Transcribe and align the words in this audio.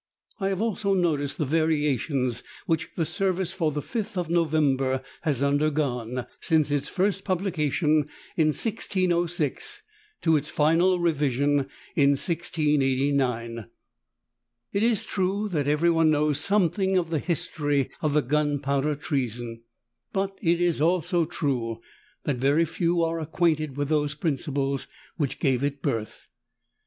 I 0.39 0.47
have 0.49 0.63
also 0.63 0.95
noticed 0.95 1.37
the 1.37 1.45
variations 1.45 2.41
which 2.65 2.89
the 2.95 3.05
Service 3.05 3.53
for 3.53 3.71
the 3.71 3.83
Fifth 3.83 4.17
of 4.17 4.31
November 4.31 5.03
has 5.21 5.43
undergone, 5.43 6.25
since 6.39 6.71
its 6.71 6.89
first 6.89 7.23
publication 7.23 8.09
in 8.35 8.47
1606, 8.47 9.83
to 10.23 10.37
its 10.37 10.49
final 10.49 10.97
revision 10.97 11.67
in 11.95 12.13
1689. 12.13 13.67
It 14.73 14.81
is 14.81 15.03
true 15.03 15.47
that 15.49 15.67
every 15.67 15.91
one 15.91 16.09
knows 16.09 16.39
something 16.39 16.97
of 16.97 17.11
the 17.11 17.19
history 17.19 17.91
of 18.01 18.13
the 18.15 18.23
Gunpowder 18.23 18.95
Treason: 18.95 19.61
but 20.11 20.35
it 20.41 20.59
is 20.59 20.81
also 20.81 21.25
true, 21.25 21.79
that 22.23 22.37
very 22.37 22.65
few 22.65 23.03
are 23.03 23.19
acquainted 23.19 23.77
with 23.77 23.89
those 23.89 24.15
principles 24.15 24.87
which 25.17 25.39
gave 25.39 25.63
it 25.63 25.83
birth. 25.83 26.25